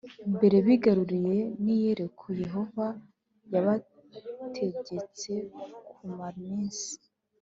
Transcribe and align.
Mbere 0.35 0.57
bigaruriye 0.67 1.37
ni 1.63 1.75
yeriko 1.81 2.25
yehova 2.41 2.85
yabategetse 3.53 5.31
kumara 5.91 6.37
iminsi 6.47 6.93